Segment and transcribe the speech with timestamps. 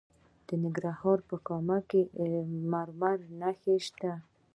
[0.47, 2.19] د ننګرهار په کامه کې د
[2.71, 4.11] مرمرو نښې شته.